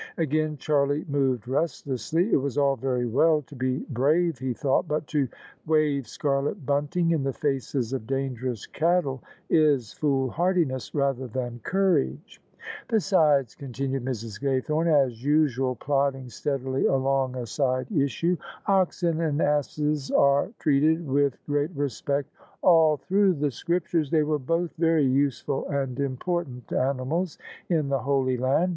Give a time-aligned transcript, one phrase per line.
[0.17, 2.33] Again Charlie moved restlessly.
[2.33, 5.27] It was all very well to be brave he thought: but to
[5.67, 12.41] wave scarlet bunting in the faces of dangerous cattle is foolhardiness rather than courage."
[12.89, 14.41] Besides," continued Mrs.
[14.41, 21.37] Gaythome, as usual plodding steadily along a side issue," oxen and asses are treated with
[21.47, 22.25] [99 ]^.,^ THE SUBJECTION great rttpect
[22.63, 27.37] all tfaiDo^ die Scrqytiires: Acf were bodi very wefnl and im p ortan t animals
[27.69, 28.69] m die H<Jy Land.